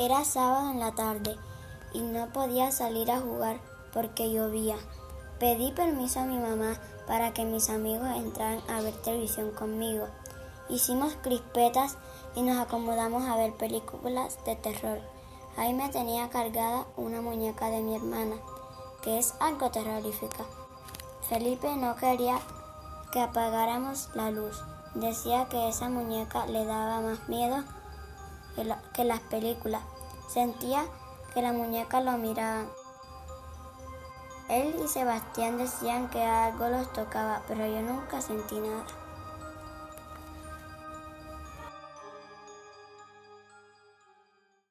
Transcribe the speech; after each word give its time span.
Era 0.00 0.24
sábado 0.24 0.70
en 0.70 0.80
la 0.80 0.92
tarde 0.92 1.36
y 1.92 2.00
no 2.00 2.32
podía 2.32 2.72
salir 2.72 3.10
a 3.10 3.20
jugar 3.20 3.60
porque 3.92 4.32
llovía. 4.32 4.76
Pedí 5.38 5.72
permiso 5.72 6.20
a 6.20 6.24
mi 6.24 6.38
mamá 6.38 6.80
para 7.06 7.34
que 7.34 7.44
mis 7.44 7.68
amigos 7.68 8.08
entraran 8.16 8.62
a 8.70 8.80
ver 8.80 8.94
televisión 9.02 9.50
conmigo. 9.50 10.06
Hicimos 10.70 11.18
crispetas 11.20 11.98
y 12.34 12.40
nos 12.40 12.56
acomodamos 12.56 13.24
a 13.28 13.36
ver 13.36 13.52
películas 13.58 14.42
de 14.46 14.56
terror. 14.56 15.02
Ahí 15.58 15.74
me 15.74 15.90
tenía 15.90 16.30
cargada 16.30 16.86
una 16.96 17.20
muñeca 17.20 17.68
de 17.68 17.82
mi 17.82 17.94
hermana, 17.94 18.36
que 19.02 19.18
es 19.18 19.34
algo 19.38 19.70
terrorífica. 19.70 20.46
Felipe 21.28 21.76
no 21.76 21.94
quería 21.96 22.38
que 23.12 23.20
apagáramos 23.20 24.08
la 24.14 24.30
luz. 24.30 24.64
Decía 24.94 25.50
que 25.50 25.68
esa 25.68 25.90
muñeca 25.90 26.46
le 26.46 26.64
daba 26.64 27.02
más 27.02 27.28
miedo 27.28 27.62
que, 28.54 29.04
las 29.04 29.20
películas. 29.20 29.82
Sentía 30.28 30.84
que 31.34 31.42
la 31.42 31.52
muñeca 31.52 32.00
lo 32.00 32.12
miraba. 32.18 32.66
Él 34.48 34.74
y 34.84 34.88
Sebastián 34.88 35.58
decían 35.58 36.08
que 36.10 36.22
algo 36.22 36.68
los 36.68 36.92
tocaba, 36.92 37.42
pero 37.46 37.66
yo 37.66 37.82
nunca 37.82 38.20
sentí 38.20 38.58
nada. 38.58 38.84